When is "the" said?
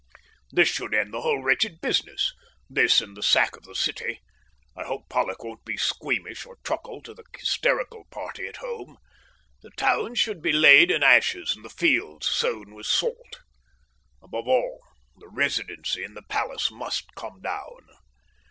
1.13-1.21, 3.15-3.21, 3.65-3.75, 7.13-7.23, 9.61-9.69, 11.63-11.69, 15.17-15.27, 16.17-16.23